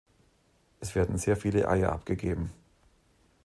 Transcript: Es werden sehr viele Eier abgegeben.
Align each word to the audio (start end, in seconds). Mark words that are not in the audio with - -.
Es 0.79 0.95
werden 0.95 1.19
sehr 1.19 1.37
viele 1.37 1.67
Eier 1.69 1.91
abgegeben. 1.91 2.49